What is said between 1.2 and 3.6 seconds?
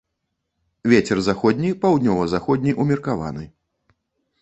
заходні, паўднёва-заходні ўмеркаваны.